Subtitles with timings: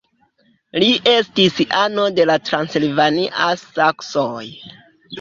[0.83, 4.47] Li estis ano de la transilvaniaj saksoj.